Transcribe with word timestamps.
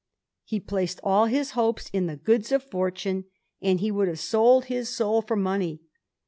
He 0.43 0.59
placed 0.59 0.99
all 1.03 1.27
his 1.27 1.51
hopes 1.51 1.87
in 1.93 2.07
the 2.07 2.15
goods 2.15 2.51
of 2.51 2.63
fortune, 2.63 3.25
and 3.61 3.79
he 3.79 3.91
would 3.91 4.07
have 4.07 4.17
sold 4.17 4.65
his 4.65 4.89
soul 4.89 5.21
for 5.21 5.35
money. 5.35 5.83